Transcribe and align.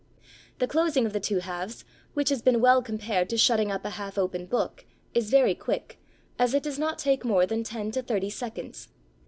The 0.57 0.65
closing 0.65 1.05
of 1.05 1.13
the 1.13 1.19
two 1.19 1.37
halves, 1.41 1.85
which 2.15 2.29
has 2.29 2.41
been 2.41 2.59
well 2.59 2.81
compared 2.81 3.29
to 3.29 3.37
shutting 3.37 3.71
up 3.71 3.85
a 3.85 3.91
half 4.01 4.17
open 4.17 4.47
book, 4.47 4.83
is 5.13 5.29
very 5.29 5.53
quick, 5.53 5.99
as 6.39 6.55
it 6.55 6.63
does 6.63 6.79
not 6.79 6.97
take 6.97 7.23
more 7.23 7.45
than 7.45 7.63
ten 7.63 7.91
to 7.91 8.01
thirty 8.01 8.31
seconds. 8.31 8.87